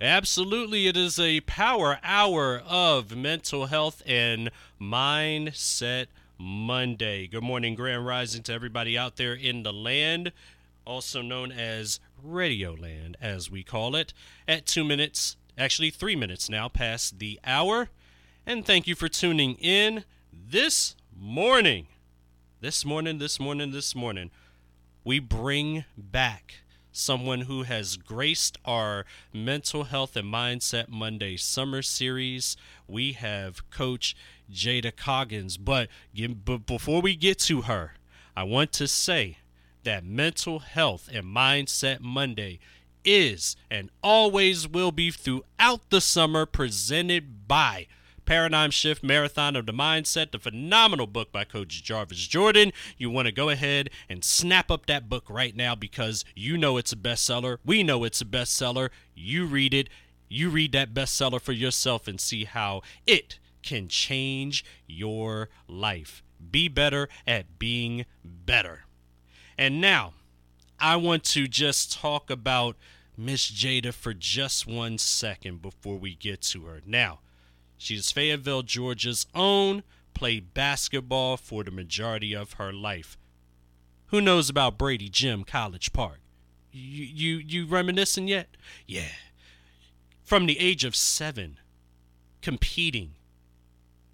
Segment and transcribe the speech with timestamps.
[0.00, 4.48] Absolutely, it is a power hour of mental health and
[4.80, 6.06] mindset
[6.38, 7.26] Monday.
[7.26, 10.30] Good morning, Grand Rising to everybody out there in the land,
[10.84, 14.14] also known as Radio Land, as we call it,
[14.46, 17.88] at two minutes, actually three minutes now past the hour.
[18.46, 21.88] And thank you for tuning in this morning.
[22.60, 24.30] This morning, this morning, this morning,
[25.02, 26.60] we bring back
[26.98, 32.56] someone who has graced our Mental Health and Mindset Monday Summer Series.
[32.86, 34.16] We have Coach
[34.52, 35.56] Jada Coggins.
[35.56, 35.88] But,
[36.44, 37.94] but before we get to her,
[38.36, 39.38] I want to say
[39.84, 42.58] that Mental Health and Mindset Monday
[43.04, 47.86] is and always will be throughout the summer presented by
[48.28, 52.74] Paradigm Shift Marathon of the Mindset, the phenomenal book by Coach Jarvis Jordan.
[52.98, 56.76] You want to go ahead and snap up that book right now because you know
[56.76, 57.56] it's a bestseller.
[57.64, 58.90] We know it's a bestseller.
[59.14, 59.88] You read it.
[60.28, 66.22] You read that bestseller for yourself and see how it can change your life.
[66.50, 68.80] Be better at being better.
[69.56, 70.12] And now,
[70.78, 72.76] I want to just talk about
[73.16, 76.82] Miss Jada for just one second before we get to her.
[76.84, 77.20] Now,
[77.78, 83.16] She's Fayetteville, Georgia's own, played basketball for the majority of her life.
[84.06, 86.18] Who knows about Brady Jim College Park?
[86.72, 88.48] You you you reminiscing yet?
[88.86, 89.12] Yeah.
[90.24, 91.58] From the age of 7
[92.42, 93.12] competing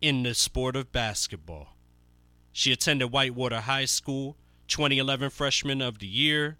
[0.00, 1.76] in the sport of basketball.
[2.52, 4.36] She attended Whitewater High School,
[4.68, 6.58] 2011 freshman of the year.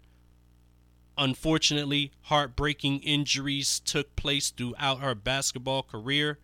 [1.17, 6.39] Unfortunately, heartbreaking injuries took place throughout her basketball career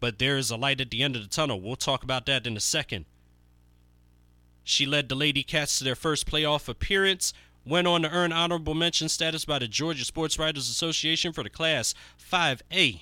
[0.00, 1.60] but there is a light at the end of the tunnel.
[1.60, 3.04] We'll talk about that in a second.
[4.64, 7.32] She led the Lady Cats to their first playoff appearance,
[7.64, 11.50] went on to earn honorable mention status by the Georgia Sports Writers Association for the
[11.50, 13.00] Class 5A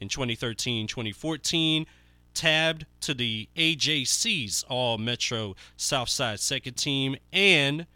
[0.00, 1.86] in 2013 2014,
[2.32, 7.86] tabbed to the AJC's All Metro Southside second team, and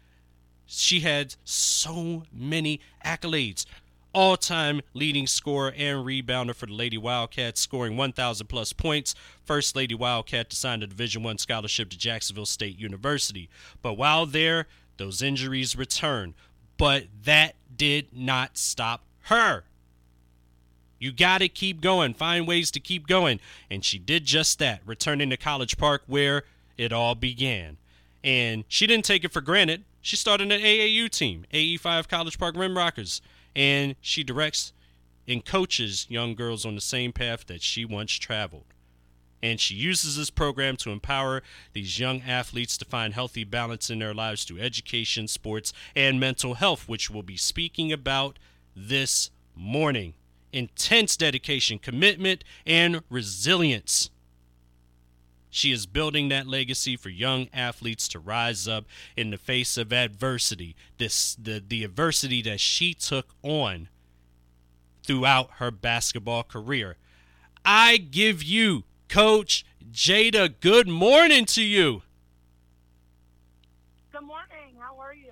[0.65, 3.65] she had so many accolades
[4.15, 9.13] all time leading scorer and rebounder for the Lady Wildcats, scoring 1,000 plus points.
[9.43, 13.49] First Lady Wildcat to sign a Division One scholarship to Jacksonville State University.
[13.81, 16.33] But while there, those injuries returned.
[16.77, 19.65] But that did not stop her.
[20.97, 23.41] You got to keep going, find ways to keep going.
[23.69, 26.43] And she did just that, returning to College Park where
[26.77, 27.75] it all began.
[28.23, 29.83] And she didn't take it for granted.
[30.01, 33.21] She started an AAU team, AE5 College Park Rim Rockers
[33.55, 34.73] and she directs
[35.27, 38.65] and coaches young girls on the same path that she once traveled.
[39.41, 41.43] And she uses this program to empower
[41.73, 46.55] these young athletes to find healthy balance in their lives through education, sports, and mental
[46.55, 48.39] health, which we'll be speaking about
[48.75, 50.15] this morning.
[50.51, 54.09] Intense dedication, commitment, and resilience.
[55.55, 58.83] She is building that legacy for young athletes to rise up
[59.15, 60.75] in the face of adversity.
[60.97, 63.87] This the, the adversity that she took on
[65.05, 66.97] throughout her basketball career.
[67.63, 72.01] I give you, Coach Jada, good morning to you.
[74.11, 74.75] Good morning.
[74.77, 75.31] How are you?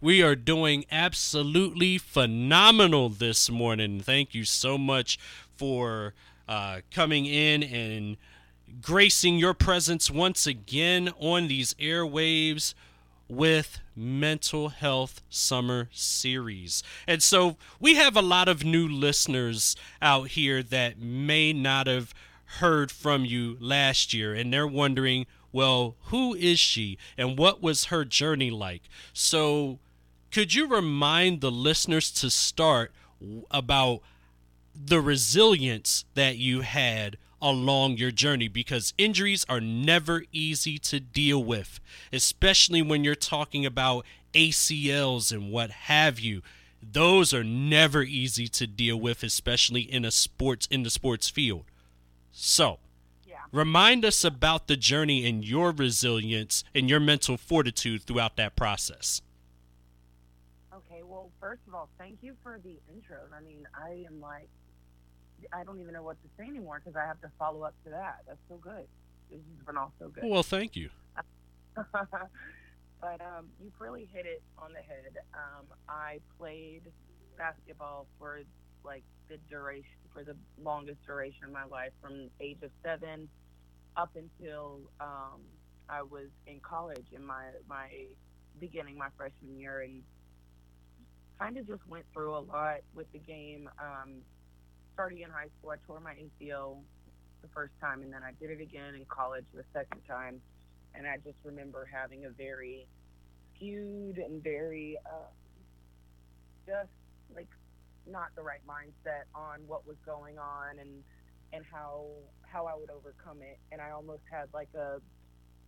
[0.00, 4.00] We are doing absolutely phenomenal this morning.
[4.00, 5.16] Thank you so much
[5.56, 6.14] for
[6.48, 8.16] uh, coming in and
[8.82, 12.74] gracing your presence once again on these airwaves
[13.28, 16.82] with mental health summer series.
[17.06, 22.12] And so we have a lot of new listeners out here that may not have
[22.58, 27.84] heard from you last year and they're wondering, well, who is she and what was
[27.86, 28.82] her journey like?
[29.12, 29.78] So
[30.32, 32.92] could you remind the listeners to start
[33.50, 34.00] about
[34.74, 41.42] the resilience that you had along your journey because injuries are never easy to deal
[41.42, 41.80] with,
[42.12, 46.42] especially when you're talking about ACLs and what have you.
[46.82, 51.64] Those are never easy to deal with, especially in a sports in the sports field.
[52.32, 52.78] So,
[53.26, 53.36] yeah.
[53.52, 59.20] remind us about the journey and your resilience and your mental fortitude throughout that process.
[60.72, 63.18] Okay, well, first of all, thank you for the intro.
[63.36, 64.48] I mean, I am like
[65.52, 67.90] I don't even know what to say anymore because I have to follow up to
[67.90, 68.18] that.
[68.26, 68.86] That's so good.
[69.30, 70.24] This has been all so good.
[70.26, 70.90] Well, thank you.
[71.74, 75.18] but um, you've really hit it on the head.
[75.34, 76.82] Um, I played
[77.38, 78.40] basketball for
[78.84, 83.28] like the duration, for the longest duration of my life, from age of seven
[83.96, 85.40] up until um,
[85.88, 87.88] I was in college in my my
[88.58, 90.02] beginning my freshman year, and
[91.38, 93.68] kind of just went through a lot with the game.
[93.78, 94.16] Um,
[95.00, 96.76] starting in high school, I tore my ACL
[97.40, 100.42] the first time, and then I did it again in college the second time.
[100.94, 102.86] And I just remember having a very
[103.56, 105.32] skewed and very uh,
[106.66, 106.92] just
[107.34, 107.48] like
[108.06, 111.02] not the right mindset on what was going on and
[111.54, 112.04] and how
[112.42, 113.58] how I would overcome it.
[113.72, 115.00] And I almost had like a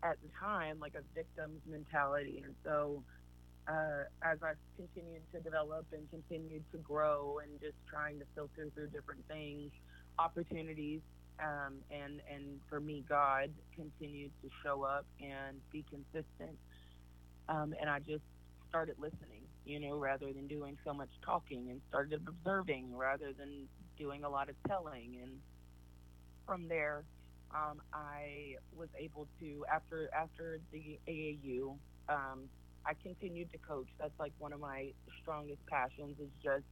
[0.05, 2.43] at the time like a victim's mentality.
[2.45, 3.03] And so
[3.69, 8.69] uh, as I've continued to develop and continued to grow and just trying to filter
[8.75, 9.71] through different things,
[10.19, 11.01] opportunities,
[11.41, 16.59] um, and and for me, God continued to show up and be consistent.
[17.49, 18.23] Um, and I just
[18.69, 23.69] started listening, you know, rather than doing so much talking, and started observing rather than
[23.99, 25.19] doing a lot of telling.
[25.23, 25.33] And
[26.47, 27.05] from there,
[27.55, 31.77] um, I was able to after after the AAU.
[32.87, 33.89] I continued to coach.
[33.99, 36.65] That's like one of my strongest passions is just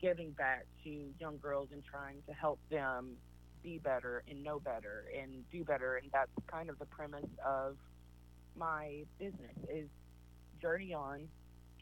[0.00, 3.16] giving back to young girls and trying to help them
[3.62, 5.96] be better and know better and do better.
[5.96, 7.76] And that's kind of the premise of
[8.56, 9.88] my business is
[10.60, 11.28] journey on,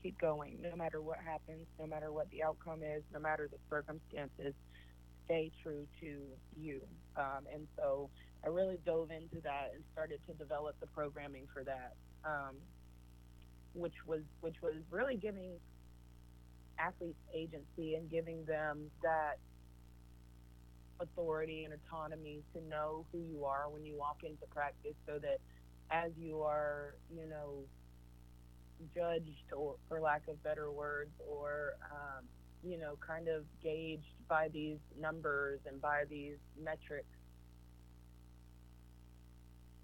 [0.02, 3.58] keep going, no matter what happens, no matter what the outcome is, no matter the
[3.70, 4.54] circumstances,
[5.24, 6.20] stay true to
[6.56, 6.80] you.
[7.16, 8.10] Um, and so
[8.44, 11.94] I really dove into that and started to develop the programming for that.
[12.24, 12.56] Um,
[13.74, 15.52] which was which was really giving
[16.78, 19.38] athletes agency and giving them that
[21.00, 25.38] authority and autonomy to know who you are when you walk into practice so that
[25.90, 27.64] as you are you know
[28.94, 32.24] judged or for lack of better words or um,
[32.62, 37.13] you know kind of gauged by these numbers and by these metrics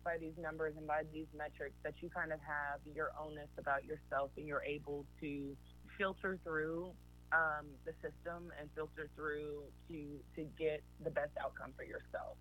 [0.04, 3.84] by these numbers and by these metrics that you kind of have your ownness about
[3.84, 5.56] yourself and you're able to
[5.98, 6.92] filter through
[7.32, 12.36] um, the system and filter through to to get the best outcome for yourself.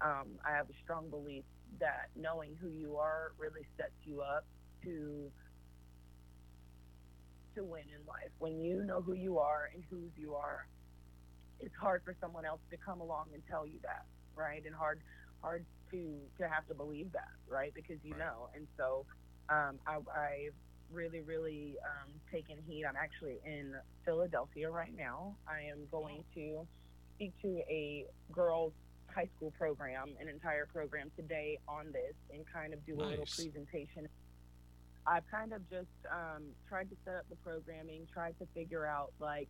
[0.00, 1.44] Um, I have a strong belief
[1.80, 4.44] that knowing who you are really sets you up
[4.84, 5.30] to
[7.56, 8.30] to win in life.
[8.38, 10.66] When you know who you are and whose you are,
[11.60, 14.04] it's hard for someone else to come along and tell you that,
[14.34, 14.62] right?
[14.64, 15.00] And hard
[15.44, 17.72] hard to to have to believe that, right?
[17.74, 18.48] Because you know.
[18.54, 19.04] And so
[19.50, 20.54] um, I, I've
[20.90, 22.84] really, really um, taken heed.
[22.88, 23.74] I'm actually in
[24.04, 25.36] Philadelphia right now.
[25.46, 26.66] I am going to
[27.14, 28.72] speak to a girls'
[29.14, 33.04] high school program, an entire program today on this, and kind of do nice.
[33.04, 34.08] a little presentation.
[35.06, 39.12] I've kind of just um, tried to set up the programming, tried to figure out
[39.20, 39.48] like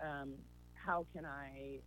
[0.00, 0.34] um,
[0.74, 1.80] how can I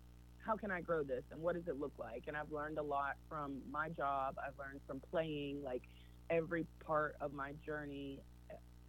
[0.48, 2.24] how can I grow this and what does it look like?
[2.28, 4.36] And I've learned a lot from my job.
[4.40, 5.62] I've learned from playing.
[5.64, 5.84] Like
[6.30, 8.22] every part of my journey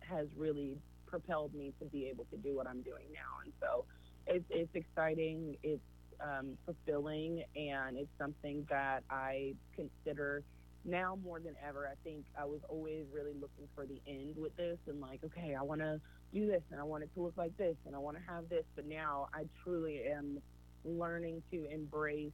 [0.00, 3.42] has really propelled me to be able to do what I'm doing now.
[3.44, 3.84] And so
[4.28, 5.56] it's, it's exciting.
[5.64, 5.82] It's
[6.20, 10.44] um, fulfilling and it's something that I consider
[10.84, 11.88] now more than ever.
[11.88, 15.56] I think I was always really looking for the end with this and like, okay,
[15.58, 16.00] I want to
[16.32, 18.48] do this and I want it to look like this and I want to have
[18.48, 18.64] this.
[18.76, 20.40] But now I truly am
[20.84, 22.32] learning to embrace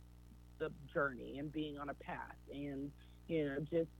[0.59, 2.91] the journey and being on a path and
[3.29, 3.91] you know just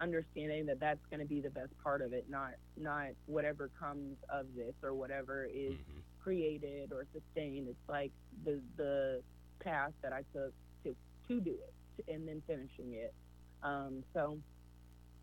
[0.00, 4.16] understanding that that's going to be the best part of it not not whatever comes
[4.28, 6.00] of this or whatever is mm-hmm.
[6.22, 8.10] created or sustained it's like
[8.44, 9.20] the the
[9.60, 10.94] path that i took to
[11.28, 13.14] to do it and then finishing it
[13.62, 14.38] um, so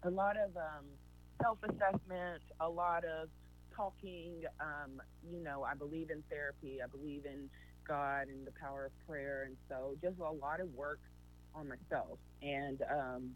[0.03, 0.85] a lot of um,
[1.41, 3.29] self-assessment a lot of
[3.75, 7.49] talking um, you know i believe in therapy i believe in
[7.87, 9.43] God and the power of prayer.
[9.45, 10.99] And so just a lot of work
[11.55, 12.19] on myself.
[12.41, 13.31] And, um,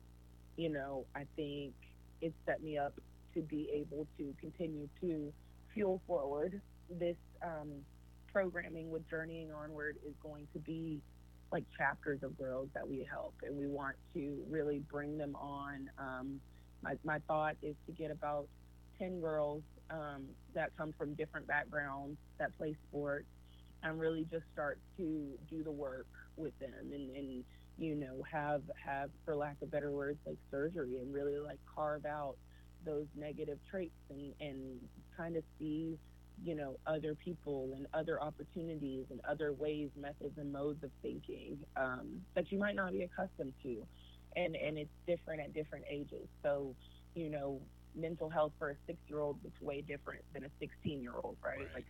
[0.57, 1.73] you know, I think
[2.21, 2.93] it set me up
[3.33, 5.33] to be able to continue to
[5.73, 6.61] fuel forward.
[6.89, 7.71] This um,
[8.31, 11.01] programming with Journeying Onward is going to be
[11.51, 15.89] like chapters of girls that we help, and we want to really bring them on.
[15.97, 16.39] Um,
[16.81, 18.47] my, my thought is to get about
[18.99, 23.25] 10 girls um, that come from different backgrounds that play sports
[23.83, 26.07] and really just start to do the work
[26.37, 27.43] with them and, and
[27.77, 32.05] you know have have for lack of better words like surgery and really like carve
[32.05, 32.35] out
[32.85, 34.79] those negative traits and and
[35.17, 35.97] kind of see
[36.43, 41.57] you know other people and other opportunities and other ways methods and modes of thinking
[41.77, 43.85] um, that you might not be accustomed to.
[44.35, 46.27] And and it's different at different ages.
[46.43, 46.75] So
[47.15, 47.59] you know
[47.93, 51.35] mental health for a six year old looks way different than a 16 year old
[51.43, 51.57] right?
[51.57, 51.67] right.
[51.75, 51.85] Like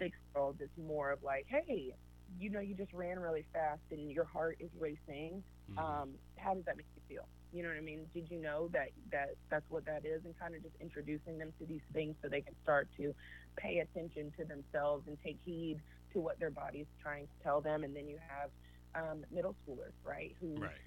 [0.00, 1.94] six year old it's more of like, hey,
[2.38, 5.44] you know, you just ran really fast and your heart is racing.
[5.70, 5.78] Mm-hmm.
[5.78, 7.28] Um, how does that make you feel?
[7.52, 8.06] You know what I mean?
[8.14, 10.24] Did you know that, that that's what that is?
[10.24, 13.14] And kind of just introducing them to these things so they can start to
[13.56, 15.80] pay attention to themselves and take heed
[16.14, 17.84] to what their body's trying to tell them.
[17.84, 18.50] And then you have
[18.94, 20.34] um, middle schoolers, right?
[20.40, 20.80] Who Right.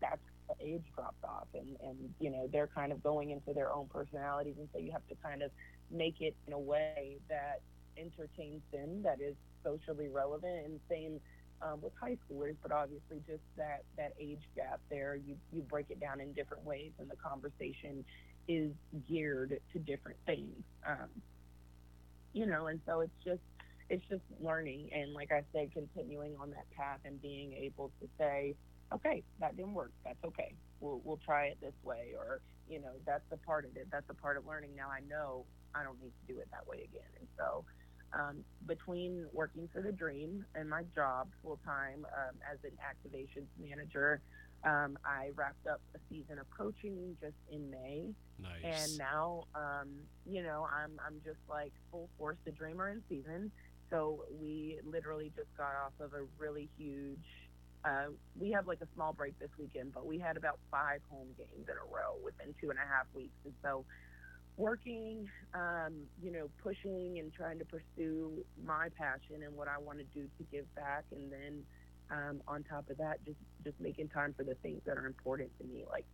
[0.00, 3.72] that's the age drops off and, and you know they're kind of going into their
[3.72, 5.50] own personalities and so you have to kind of
[5.90, 7.60] make it in a way that
[8.00, 11.20] entertains them that is socially relevant and same
[11.62, 15.86] um, with high schoolers but obviously just that that age gap there you you break
[15.90, 18.04] it down in different ways and the conversation
[18.48, 18.70] is
[19.08, 21.08] geared to different things um,
[22.32, 23.42] you know and so it's just
[23.90, 28.08] it's just learning and like i said continuing on that path and being able to
[28.18, 28.54] say
[28.92, 29.92] okay, that didn't work.
[30.04, 30.54] That's okay.
[30.80, 33.88] We'll we'll try it this way, or you know, that's a part of it.
[33.90, 34.74] That's a part of learning.
[34.76, 37.10] Now I know I don't need to do it that way again.
[37.18, 37.64] And so,
[38.12, 43.46] um, between working for the Dream and my job full time um, as an activations
[43.58, 44.20] manager,
[44.64, 48.04] um, I wrapped up a season of coaching just in May,
[48.40, 48.62] Nice.
[48.64, 49.88] and now, um,
[50.26, 53.50] you know, I'm I'm just like full force the Dreamer in season.
[53.90, 57.18] So we literally just got off of a really huge
[57.84, 58.06] uh,
[58.38, 61.66] we have like a small break this weekend, but we had about five home games
[61.66, 63.32] in a row within two and a half weeks.
[63.44, 63.84] And so,
[64.60, 69.98] working, um, you know, pushing and trying to pursue my passion and what I want
[69.98, 71.62] to do to give back, and then
[72.10, 75.50] um, on top of that, just just making time for the things that are important
[75.58, 76.04] to me, like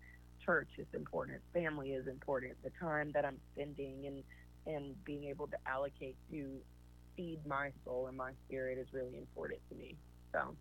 [0.44, 4.22] church is important, family is important, the time that I'm spending and
[4.66, 6.58] and being able to allocate to
[7.16, 9.96] feed my soul and my spirit is really important to me.
[10.32, 10.54] So.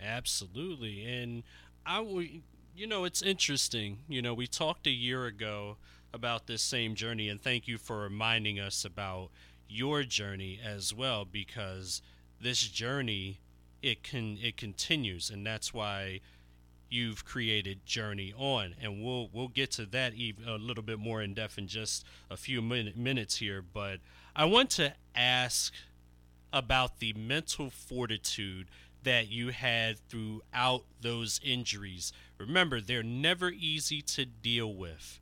[0.00, 1.04] Absolutely.
[1.04, 1.42] And
[1.86, 2.28] I would,
[2.74, 3.98] you know, it's interesting.
[4.08, 5.76] You know, we talked a year ago
[6.12, 9.30] about this same journey, and thank you for reminding us about
[9.68, 12.02] your journey as well, because
[12.40, 13.38] this journey
[13.82, 16.20] it can it continues, and that's why
[16.88, 21.22] you've created Journey On, and we'll we'll get to that even a little bit more
[21.22, 23.62] in depth in just a few min- minutes here.
[23.62, 23.98] But
[24.36, 25.72] I want to ask
[26.52, 28.68] about the mental fortitude
[29.02, 32.12] that you had throughout those injuries.
[32.38, 35.18] Remember, they're never easy to deal with.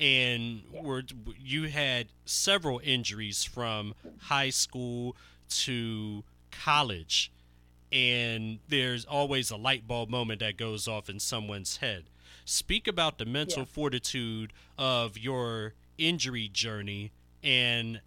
[0.00, 0.80] And Yeah.
[0.82, 1.04] were
[1.38, 5.14] you had several injuries from high school
[5.50, 7.30] to college.
[7.92, 12.04] And there's always a light bulb moment that goes off in someone's head.
[12.44, 13.64] Speak about the mental Yeah.
[13.66, 18.00] fortitude of your injury journey and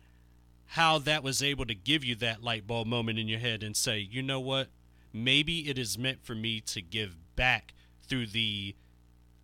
[0.67, 3.77] how that was able to give you that light bulb moment in your head and
[3.77, 4.69] say, you know what?
[5.12, 7.73] Maybe it is meant for me to give back
[8.07, 8.75] through the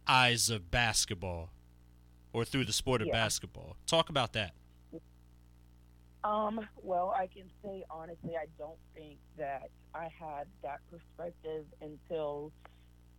[0.07, 1.51] eyes of basketball
[2.33, 3.13] or through the sport of Yeah.
[3.13, 3.75] basketball.
[3.86, 4.53] Talk about that.
[6.24, 12.51] Um, well, I can say honestly, I don't think that I had that perspective until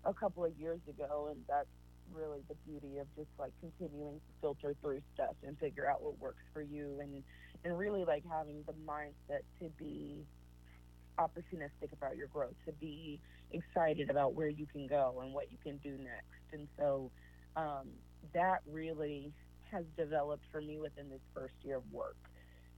[0.05, 1.69] a couple of years ago, and that's
[2.13, 6.19] really the beauty of just like continuing to filter through stuff and figure out what
[6.19, 7.25] works for you, and
[7.65, 10.27] and really like having the mindset to be
[11.19, 13.19] opportunistic about your growth, to be
[13.53, 17.11] excited about where you can go and what you can do next, and so
[17.57, 17.89] um,
[18.35, 19.33] that really
[19.71, 22.17] has developed for me within this first year of work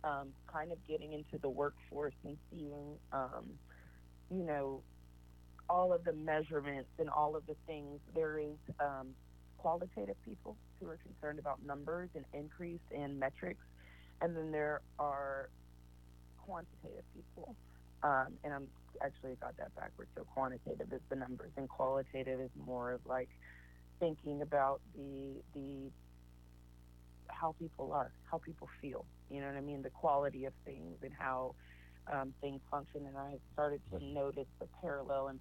[0.05, 3.45] um, kind of getting into the workforce and seeing, um,
[4.31, 4.83] you know,
[5.69, 8.01] all of the measurements and all of the things.
[8.15, 9.09] There is um,
[9.59, 13.65] qualitative people who are concerned about numbers and increase and metrics,
[14.21, 15.49] and then there are
[16.45, 17.55] quantitative people.
[18.03, 18.67] Um, and I'm
[19.01, 20.11] actually got that backwards.
[20.17, 23.29] So quantitative is the numbers, and qualitative is more of like
[24.03, 25.91] thinking about the the
[27.29, 29.05] how people are, how people feel.
[29.31, 29.83] You know what I mean?
[29.83, 31.55] The quality of things and how
[32.13, 33.07] um, things function.
[33.07, 35.41] And I started to notice the parallel and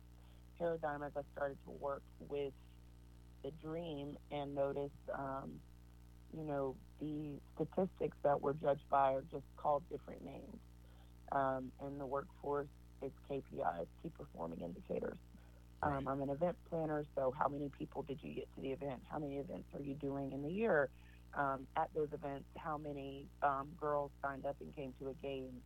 [0.60, 2.54] paradigm as I started to work with
[3.44, 5.52] the dream and notice, um,
[6.38, 10.60] you know, the statistics that we're judged by are just called different names.
[11.32, 12.68] Um, in the workforce,
[13.02, 15.18] it's KPIs, key performing indicators.
[15.84, 19.04] Um, I'm an event planner, so how many people did you get to the event?
[19.10, 20.90] How many events are you doing in the year?
[21.34, 25.64] um, at those events how many um, girls signed up and came to a game.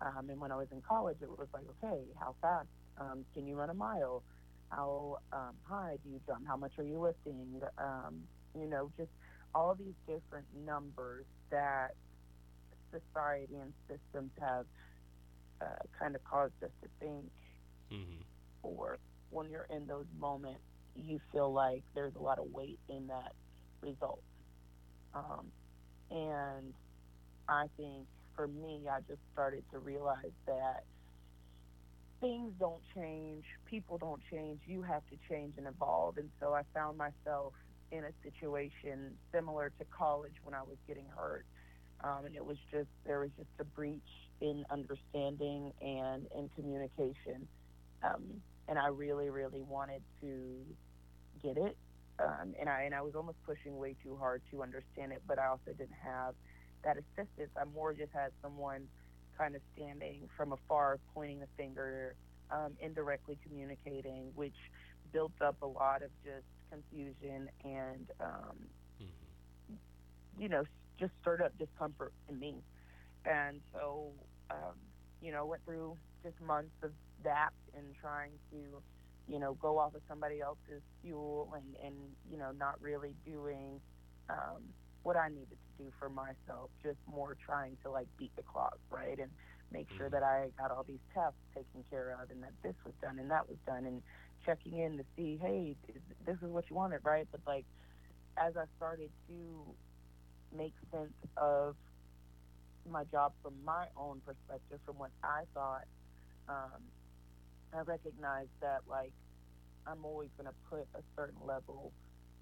[0.00, 3.46] Um, and when I was in college, it was like, okay, how fast um, can
[3.46, 4.24] you run a mile?
[4.70, 6.46] How um, high do you jump?
[6.46, 7.60] How much are you lifting?
[7.78, 9.10] Um, you know, just
[9.54, 11.92] all these different numbers that
[12.90, 14.66] society and systems have
[15.60, 17.32] uh, kind of caused us to think
[17.90, 18.22] hmm
[18.62, 18.98] or
[19.30, 20.60] when you're in those moments,
[20.94, 23.32] you feel like there's a lot of weight in that
[23.82, 24.22] result.
[25.14, 25.52] Um,
[26.10, 26.74] and
[27.48, 28.06] I think
[28.36, 30.84] for me, I just started to realize that
[32.20, 36.18] things don't change, people don't change, you have to change and evolve.
[36.18, 37.54] And so I found myself
[37.92, 41.44] in a situation similar to college when I was getting hurt.
[42.02, 44.02] um, and it was just there was just a breach
[44.40, 47.48] in understanding and in communication,
[48.02, 48.22] um,
[48.68, 50.64] and I really really wanted to
[51.42, 51.76] get it,
[52.18, 55.38] um, and I and I was almost pushing way too hard to understand it, but
[55.38, 56.34] I also didn't have
[56.84, 57.50] that assistance.
[57.60, 58.86] I more just had someone
[59.36, 62.14] kind of standing from afar, pointing the finger,
[62.50, 64.56] um, indirectly communicating, which
[65.12, 68.56] built up a lot of just confusion and, um,
[69.00, 69.74] mm-hmm.
[70.38, 70.64] you know,
[70.98, 72.56] just stirred up discomfort in me.
[73.24, 74.10] And so,
[74.50, 74.74] um,
[75.22, 76.90] you know, went through just months of
[77.24, 78.82] that and trying to,
[79.32, 81.94] you know, go off of somebody else's fuel and, and
[82.30, 83.80] you know, not really doing
[84.30, 84.62] um,
[85.02, 88.78] what I needed to do for myself, just more trying to like beat the clock,
[88.90, 89.18] right?
[89.18, 89.30] And
[89.72, 90.14] make sure mm-hmm.
[90.14, 93.30] that I got all these tests taken care of and that this was done and
[93.30, 94.02] that was done and
[94.44, 95.76] checking in to see, hey,
[96.26, 97.26] this is what you wanted, right?
[97.30, 97.64] But like,
[98.36, 99.64] as I started to
[100.56, 101.76] make sense of
[102.90, 105.84] my job from my own perspective, from what I thought,
[106.48, 106.80] um,
[107.74, 109.12] I recognize that like
[109.86, 111.92] I'm always going to put a certain level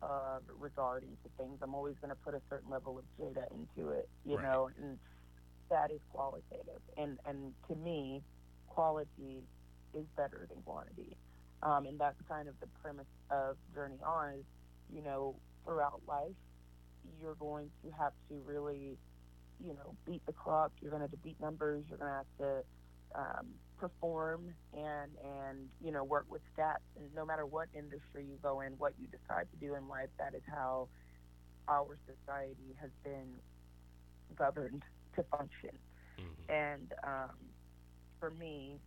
[0.03, 1.59] of regarding to things.
[1.63, 4.45] I'm always going to put a certain level of data into it, you right.
[4.45, 4.99] know, and
[5.71, 6.81] that is qualitative.
[6.97, 8.23] And and to me,
[8.69, 9.43] quality
[9.95, 11.17] is better than quantity.
[11.63, 14.45] Um, and that's kind of the premise of Journey On is,
[14.95, 16.37] you know, throughout life,
[17.21, 18.99] you're going to have to really,
[19.65, 20.73] you know, beat the clock.
[20.81, 21.85] You're going to have to beat numbers.
[21.89, 22.65] You're going to have to
[23.15, 23.47] um,
[23.79, 26.85] perform and and you know work with stats.
[26.97, 30.09] And no matter what industry you go in, what you decide to do in life,
[30.19, 30.89] that is how
[31.69, 33.29] our society has been
[34.37, 34.83] governed
[35.17, 35.77] to function.
[36.19, 36.53] Mm-hmm.
[36.53, 37.37] And um,
[38.21, 38.79] for me,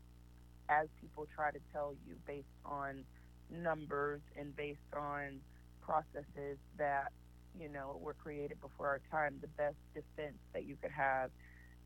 [0.70, 3.04] as people try to tell you based on
[3.52, 5.40] numbers and based on
[5.82, 7.12] processes that
[7.60, 11.32] you know were created before our time, the best defense that you could have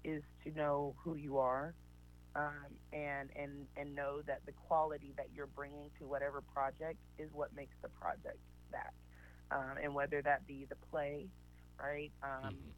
[0.03, 1.73] is to know who you are
[2.35, 7.29] um, and and and know that the quality that you're bringing to whatever project is
[7.33, 8.39] what makes the project
[8.71, 8.93] that,
[9.51, 11.27] um, and whether that be the play,
[11.79, 12.11] right?
[12.23, 12.69] Um, mm-hmm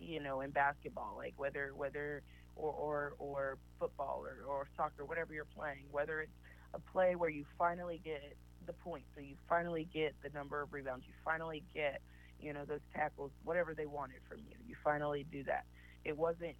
[0.00, 2.22] you know, in basketball, like whether whether
[2.56, 6.32] or or, or football or, or soccer, whatever you're playing, whether it's
[6.74, 10.72] a play where you finally get the point, so you finally get the number of
[10.72, 12.00] rebounds, you finally get,
[12.40, 15.64] you know, those tackles, whatever they wanted from you, you finally do that.
[16.04, 16.56] It wasn't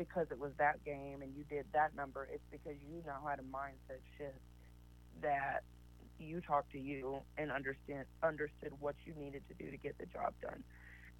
[0.00, 2.26] because it was that game and you did that number.
[2.32, 4.40] It's because you now had a mindset shift
[5.20, 5.60] that
[6.18, 10.06] you talked to you and understand understood what you needed to do to get the
[10.06, 10.64] job done.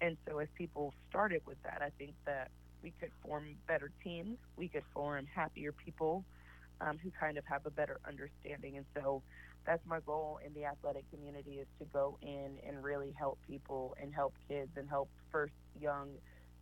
[0.01, 2.49] And so, as people started with that, I think that
[2.81, 4.39] we could form better teams.
[4.57, 6.25] We could form happier people
[6.81, 8.77] um, who kind of have a better understanding.
[8.77, 9.21] And so,
[9.63, 13.95] that's my goal in the athletic community is to go in and really help people
[14.01, 16.09] and help kids and help first young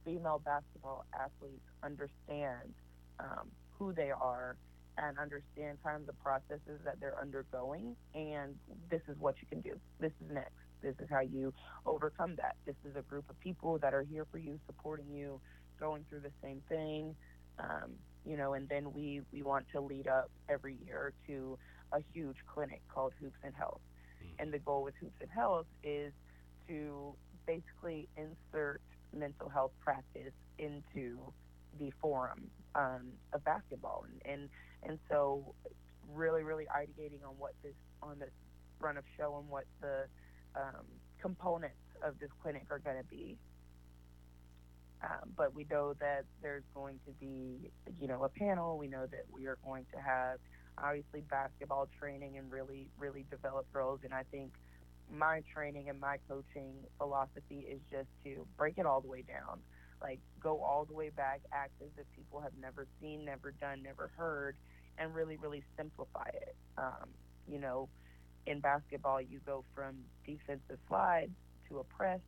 [0.06, 2.74] female basketball athletes understand
[3.20, 4.58] um, who they are
[4.98, 7.96] and understand kind of the processes that they're undergoing.
[8.14, 8.56] And
[8.90, 9.80] this is what you can do.
[10.00, 10.52] This is next.
[10.82, 11.54] This is how you
[11.86, 12.56] overcome that.
[12.66, 15.40] This is a group of people that are here for you, supporting you,
[15.80, 17.16] going through the same thing.
[17.60, 17.92] Um,
[18.26, 21.58] you know, and then we, we want to lead up every year to
[21.92, 23.82] a huge clinic called Hoops and Health.
[24.24, 24.44] Mm-hmm.
[24.44, 26.14] And the goal with Hoops and Health is
[26.68, 27.14] to
[27.46, 28.82] basically insert
[29.16, 31.20] mental health practice into
[31.80, 34.06] the forum um, of basketball.
[34.08, 34.50] And, and,
[34.84, 35.54] and so
[36.14, 38.32] really, really ideating on what this, on this
[38.80, 40.06] run of show and what the,
[40.56, 40.86] um,
[41.22, 43.38] components of this clinic are going to be.
[45.04, 48.78] Um, but we know that there's going to be, you know, a panel.
[48.78, 50.40] We know that we are going to have
[50.78, 54.02] obviously basketball training and really, really develop girls.
[54.04, 54.52] And I think
[55.12, 59.60] my training and my coaching philosophy is just to break it all the way down,
[60.02, 63.82] like go all the way back, act as if people have never seen, never done,
[63.84, 64.56] never heard,
[64.98, 66.56] and really, really simplify it.
[66.78, 67.10] Um,
[67.48, 67.90] you know,
[68.46, 69.96] in basketball, you go from
[70.26, 71.32] defensive slides
[71.70, 72.20] to a press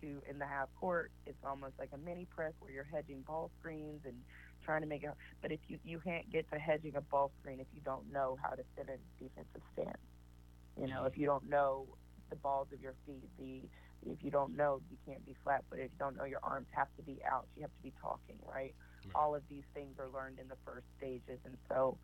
[0.00, 1.10] to in the half court.
[1.26, 4.14] It's almost like a mini press where you're hedging ball screens and
[4.64, 5.10] trying to make it.
[5.40, 8.38] But if you you can't get to hedging a ball screen if you don't know
[8.42, 9.98] how to sit in a defensive stance.
[10.80, 11.86] You know, if you don't know
[12.32, 13.62] the balls of your feet, the
[14.10, 15.62] if you don't know, you can't be flat.
[15.70, 17.46] But if you don't know, your arms have to be out.
[17.54, 18.74] You have to be talking, right?
[19.04, 19.14] right.
[19.14, 21.98] All of these things are learned in the first stages, and so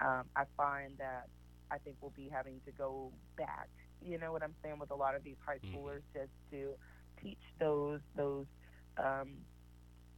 [0.00, 1.28] um, I find that
[1.70, 3.68] I think we'll be having to go back.
[4.04, 5.76] You know what I'm saying with a lot of these high mm-hmm.
[5.76, 6.20] schoolers, mm-hmm.
[6.20, 6.74] just to
[7.22, 8.46] teach those those
[9.02, 9.30] um,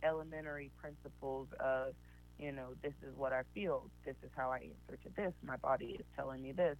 [0.03, 1.95] elementary principles of,
[2.39, 5.57] you know, this is what I feel, this is how I answer to this, my
[5.57, 6.77] body is telling me this.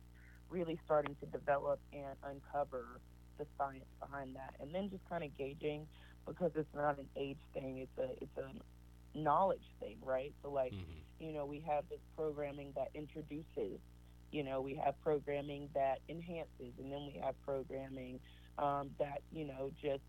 [0.51, 3.03] Really starting to develop and uncover
[3.39, 5.89] the science behind that, and then just kind of gauging
[6.27, 7.79] because it's not an age thing.
[7.79, 8.53] It's a it's a
[9.15, 10.35] knowledge thing, right?
[10.43, 11.01] So like, Mm-hmm.
[11.19, 13.81] you know, we have this programming that introduces,
[14.31, 18.21] you know, we have programming that enhances, and then we have programming
[18.59, 20.05] um, that you know just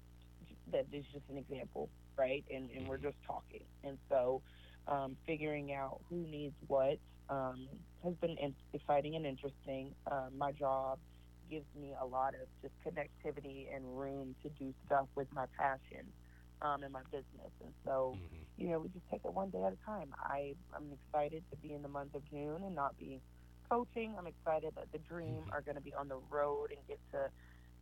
[0.68, 2.46] that is just an example, right?
[2.50, 4.44] And and we're just talking, and so
[4.88, 7.00] um, figuring out who needs what
[7.32, 9.96] um, has been in- exciting and interesting.
[10.12, 11.02] Um, my job
[11.50, 16.14] gives me a lot of just connectivity and room to do stuff with my passion
[16.62, 18.44] um, in my business, and so Mm-hmm.
[18.58, 20.14] you know, we just take it one day at a time.
[20.20, 23.24] I I'm excited to be in the month of June and not be
[23.70, 24.16] coaching.
[24.18, 25.54] I'm excited that the Dream Mhm.
[25.54, 27.32] are going to be on the road and get to,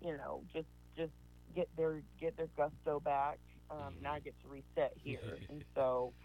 [0.01, 1.13] you know, just just
[1.55, 3.41] get their get their gusto back.
[3.69, 6.15] Um, Now I get to reset here, and so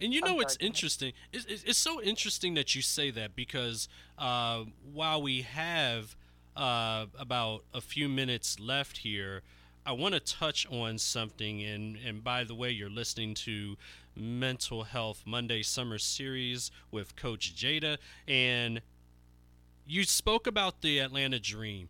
[0.00, 1.12] And you know sorry, what's interesting?
[1.32, 6.16] It's, it's, it's so interesting that you say that because uh, while we have
[6.56, 9.42] uh, about a few minutes left here,
[9.86, 11.62] I want to touch on something.
[11.62, 13.76] And, and by the way, you're listening to
[14.14, 17.96] Mental Health Monday Summer Series with Coach Jada.
[18.26, 18.82] And
[19.86, 21.88] you spoke about the Atlanta Dream.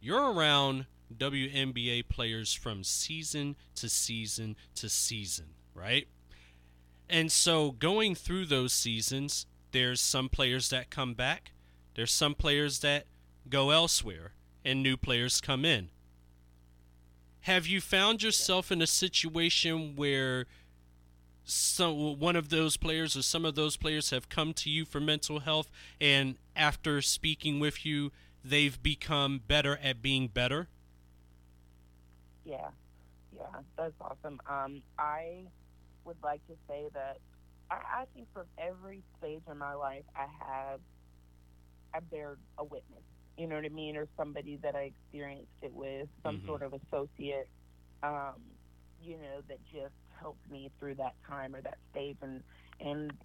[0.00, 6.08] You're around WNBA players from season to season to season, right?
[7.08, 11.52] And so going through those seasons, there's some players that come back,
[11.94, 13.06] there's some players that
[13.48, 14.32] go elsewhere,
[14.64, 15.88] and new players come in.
[17.42, 20.46] Have you found yourself in a situation where
[21.44, 25.00] some one of those players or some of those players have come to you for
[25.00, 28.12] mental health and after speaking with you
[28.44, 30.68] they've become better at being better?
[32.48, 32.68] yeah,
[33.36, 34.40] yeah, that's awesome.
[34.48, 35.42] Um, I
[36.08, 37.20] would like to say that
[37.70, 40.82] I, I think from every stage in my life, I have
[41.94, 43.04] I bear a witness.
[43.36, 46.46] You know what I mean, or somebody that I experienced it with, some Mhm.
[46.46, 47.50] sort of associate.
[48.02, 48.58] Um,
[48.98, 52.44] you know, that just helped me through that time or that stage, and
[52.80, 53.18] and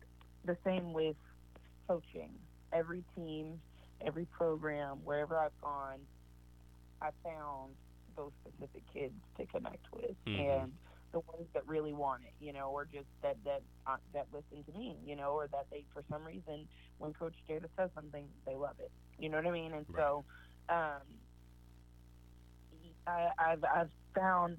[0.45, 1.17] the same with
[1.87, 2.47] coaching.
[2.73, 3.63] Every team,
[4.01, 6.07] every program, wherever I've gone,
[7.01, 7.77] I found
[8.15, 10.39] those specific kids to connect with, Mhm.
[10.39, 10.79] and
[11.13, 14.63] the ones that really want it, you know, or just that that uh, that listen
[14.65, 18.27] to me, you know, or that they for some reason when Coach Jada says something,
[18.45, 18.91] they love it.
[19.19, 19.73] You know what I mean?
[19.73, 20.25] And so,
[20.69, 21.01] um,
[23.07, 24.57] I, I've I've found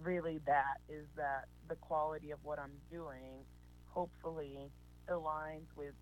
[0.00, 3.44] really that is that the quality of what I'm doing,
[3.86, 4.70] hopefully,
[5.08, 5.94] aligns with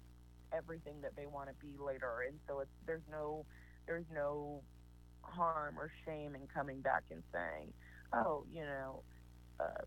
[0.53, 2.23] everything that they want to be later.
[2.29, 3.47] And so it's there's no
[3.87, 4.63] there's no
[5.23, 7.73] harm or shame in coming back and saying,
[8.13, 9.03] oh, you know,
[9.61, 9.83] uh,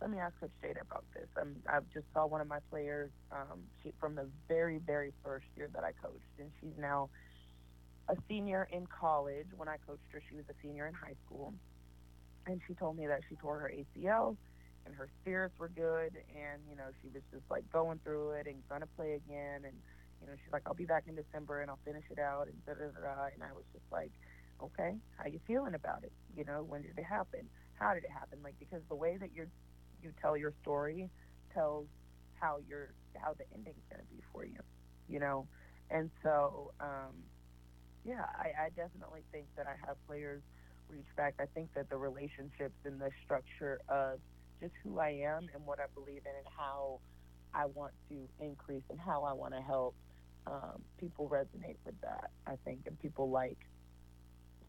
[0.00, 1.26] let me ask Coach Jada about this.
[1.40, 5.46] Um, I just saw one of my players um, she, from the very, very first
[5.56, 7.10] year that I coached, and she's now
[8.08, 9.46] a senior in college.
[9.56, 11.52] When I coached her, she was a senior in high school,
[12.46, 14.36] and she told me that she tore her ACL,
[14.86, 18.46] and her spirits were good, and you know she was just like going through it
[18.46, 19.74] and gonna play again, and
[20.20, 22.54] you know she's like, I'll be back in December and I'll finish it out, and
[22.66, 23.14] da da da.
[23.14, 23.24] da.
[23.34, 24.12] And I was just like,
[24.62, 26.12] okay, how you feeling about it?
[26.36, 27.48] You know, when did it happen?
[27.78, 28.40] How did it happen?
[28.42, 29.48] Like because the way that you're
[30.02, 31.10] you tell your story
[31.52, 31.88] tells
[32.40, 34.60] how your how the ending's to be for you
[35.08, 35.48] you know?
[35.90, 37.24] And so um
[38.04, 40.42] yeah I, I definitely think that i have players
[40.88, 41.34] reach back.
[41.38, 44.20] I think that the relationships and the structure of
[44.60, 47.00] just who i am and what i believe in and how
[47.54, 49.94] i want to increase and how i want to help
[50.46, 53.58] um, people resonate with that i think and people like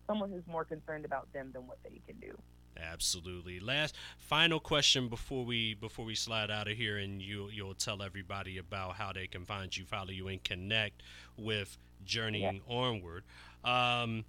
[0.08, 2.38] someone who's more concerned about them than what they can do
[2.77, 3.60] Absolutely.
[3.60, 8.01] Last final question before we before we slide out of here, and you you'll tell
[8.01, 11.03] everybody about how they can find you, follow you, and connect
[11.38, 13.23] with Journeying Onward.
[13.63, 14.25] Um,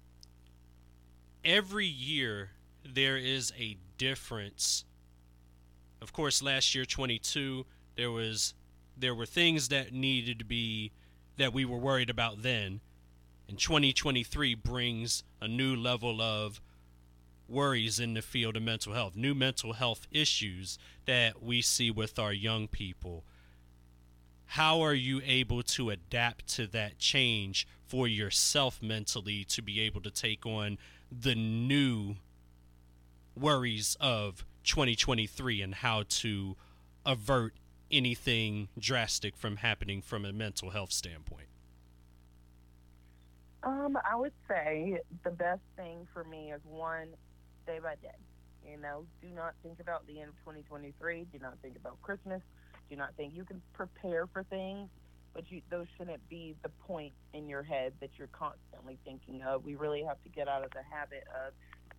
[1.43, 2.51] every year
[2.83, 4.85] there is a difference.
[6.01, 8.53] Of course, last year 22 there was
[8.97, 10.91] there were things that needed to be
[11.37, 12.81] that we were worried about then,
[13.47, 16.61] and 2023 brings a new level of
[17.51, 22.17] worries in the field of mental health, new mental health issues that we see with
[22.17, 23.23] our young people.
[24.45, 30.01] How are you able to adapt to that change for yourself mentally to be able
[30.01, 30.77] to take on
[31.11, 32.15] the new
[33.35, 36.55] worries of 2023 and how to
[37.05, 37.53] avert
[37.89, 41.47] anything drastic from happening from a mental health standpoint?
[43.63, 47.07] Um, I would say the best thing for me is one,
[47.65, 48.27] day by day.
[48.61, 51.25] You know, do not think about the end of 2023.
[51.25, 52.41] Do not think about Christmas.
[52.89, 54.91] Do not think you can prepare for things,
[55.33, 59.63] but you, those shouldn't be the point in your head that you're constantly thinking of.
[59.63, 61.53] We really have to get out of the habit of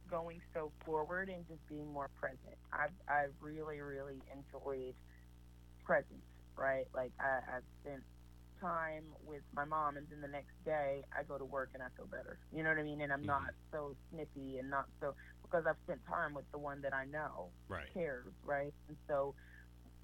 [0.09, 2.59] going so forward and just being more present.
[2.72, 4.96] I've I've really really enjoyed
[5.85, 6.25] presence,
[6.57, 6.87] right?
[6.94, 8.05] Like I, I've spent
[8.61, 11.88] time with my mom, and then the next day I go to work and I
[11.96, 12.40] feel better.
[12.51, 13.01] You know what I mean?
[13.03, 13.27] And I'm Mhm.
[13.27, 15.14] not so snippy and not so
[15.52, 17.88] because I've spent time with the one that I know Right.
[17.92, 18.72] cares, right?
[18.88, 19.34] And so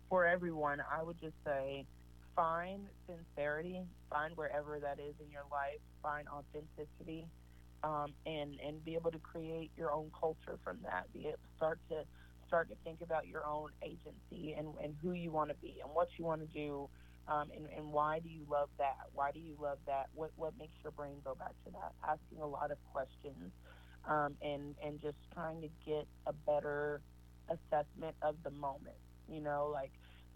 [0.09, 1.87] for everyone, I would just say
[2.37, 7.27] find sincerity, find wherever that is in your life, find authenticity,
[7.83, 11.13] um, and and be able to create your own culture from that.
[11.13, 12.05] Be able, start to
[12.47, 15.95] start to think about your own agency and, and who you want to be and
[15.95, 16.89] what you want to do.
[17.29, 18.97] Um, and, and why do you love that?
[19.13, 20.07] Why do you love that?
[20.13, 21.93] What what makes your brain go back to that?
[22.03, 23.53] Asking a lot of questions,
[24.09, 27.03] um, and and just trying to get a better
[27.49, 28.97] assessment of the moment.
[29.29, 29.93] You know, like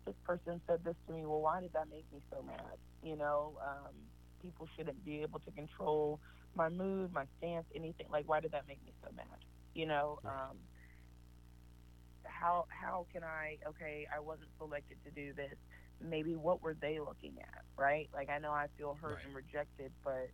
[0.07, 1.27] this person said this to me.
[1.27, 2.79] Well, why did that make me so mad?
[3.03, 3.95] You know, um,
[4.43, 6.21] people shouldn't be able to control
[6.55, 8.07] my mood, my stance, anything.
[8.11, 9.27] Like, why did that make me so mad?
[9.75, 10.59] You know, um,
[12.25, 13.59] how how can I?
[13.69, 15.57] Okay, I wasn't selected to do this.
[16.01, 17.63] Maybe what were they looking at?
[17.79, 18.09] Right?
[18.13, 19.25] Like, I know I feel hurt Right.
[19.25, 20.31] and rejected, but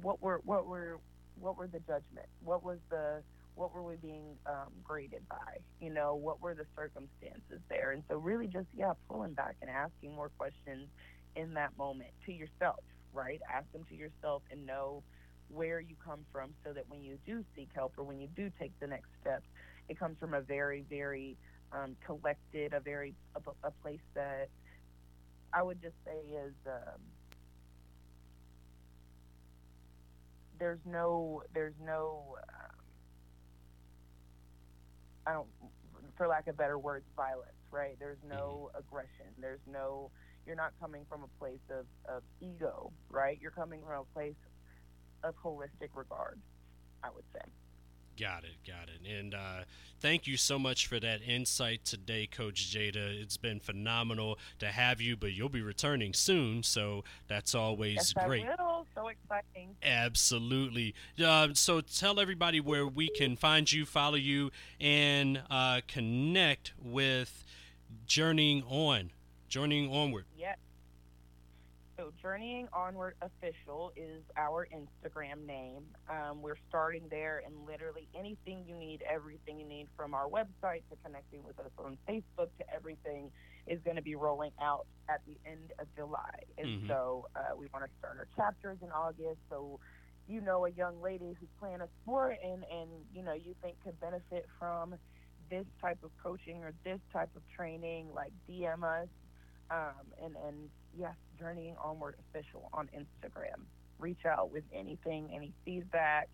[0.00, 0.98] what were what were
[1.38, 2.26] what were the judgment?
[2.42, 3.22] What was the
[3.54, 5.58] what were we being um, graded by?
[5.80, 7.92] You know, what were the circumstances there?
[7.92, 10.88] And so, really, just yeah, pulling back and asking more questions
[11.36, 12.80] in that moment to yourself,
[13.12, 13.40] right?
[13.52, 15.02] Ask them to yourself and know
[15.48, 18.50] where you come from, so that when you do seek help or when you do
[18.58, 19.46] take the next steps,
[19.88, 21.36] it comes from a very, very
[21.72, 24.48] um, collected, a very a, a place that
[25.52, 26.54] I would just say is.
[26.66, 27.00] Um,
[30.60, 32.76] there's no there's no um,
[35.26, 35.48] I don't
[36.16, 40.10] for lack of better words violence right there's no aggression there's no
[40.46, 44.34] you're not coming from a place of, of ego right you're coming from a place
[45.24, 46.38] of holistic regard
[47.02, 47.40] I would say
[48.20, 49.10] Got it, got it.
[49.10, 49.64] And uh,
[49.98, 53.18] thank you so much for that insight today, Coach Jada.
[53.18, 58.12] It's been phenomenal to have you, but you'll be returning soon, so that's always yes
[58.12, 58.44] great.
[58.44, 58.56] I will
[59.10, 60.94] exciting Absolutely.
[61.24, 67.44] Uh, so tell everybody where we can find you, follow you, and uh, connect with
[68.06, 69.10] Journeying On,
[69.48, 70.24] Journeying Onward.
[70.36, 70.56] Yes.
[71.96, 75.82] So Journeying Onward Official is our Instagram name.
[76.08, 80.82] Um, we're starting there, and literally anything you need, everything you need from our website
[80.90, 83.30] to connecting with us on Facebook to everything
[83.70, 86.40] is going to be rolling out at the end of July.
[86.58, 86.88] And Mhm.
[86.88, 89.40] so uh, we want to start our chapters in August.
[89.50, 89.80] So
[90.26, 93.80] you know a young lady who's playing a sport and, and you know you think
[93.82, 94.96] could benefit from
[95.50, 99.08] this type of coaching or this type of training, like DM us
[99.70, 103.68] um, and and yes, journeying onward official on Instagram.
[103.98, 106.30] Reach out with anything, any feedback,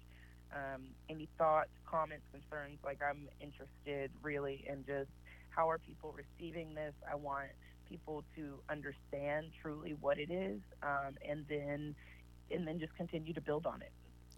[0.53, 2.81] um, any thoughts, comments, concerns.
[2.85, 5.11] Like I'm interested really in just
[5.57, 6.93] how are people receiving this.
[7.11, 7.49] I want
[7.89, 11.95] people to understand truly what it is, um, and then
[12.51, 13.91] and then just continue to build on it.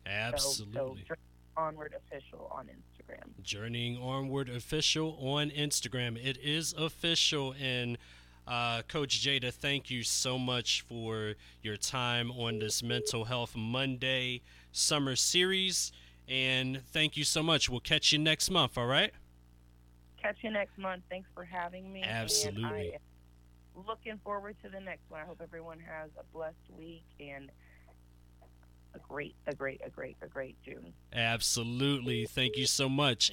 [0.07, 0.75] Absolutely.
[0.75, 1.17] So, so Journeying
[1.59, 3.43] onward official on Instagram.
[3.43, 6.17] Journeying Onward official on Instagram.
[6.25, 7.55] It is official.
[7.61, 7.99] And
[8.47, 14.43] uh, Coach Jada, thank you so much for your time on this Mental Health Monday
[14.73, 15.93] summer series.
[16.29, 17.69] And thank you so much.
[17.69, 19.13] We'll catch you next month, all right?
[20.21, 21.03] Catch you next month.
[21.09, 22.03] Thanks for having me.
[22.03, 22.65] and Absolutely.
[22.65, 25.21] I am looking forward to the next one.
[25.21, 27.51] I hope everyone has a blessed week and
[28.95, 30.93] a great, a great, a great, a great June.
[31.13, 32.27] Absolutely.
[32.27, 33.31] Thank you so much.